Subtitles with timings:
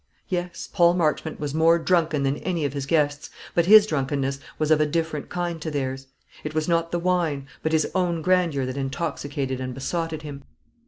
[0.29, 4.71] Yes, Paul Marchmont was more drunken than any of his guests; but his drunkenness was
[4.71, 6.07] of a different kind to theirs.
[6.43, 10.41] It was not the wine, but his own grandeur that intoxicated and besotted him.